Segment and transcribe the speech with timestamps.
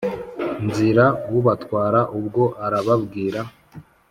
[0.65, 1.05] nzira
[1.37, 3.41] ubatwara ubwo arababwira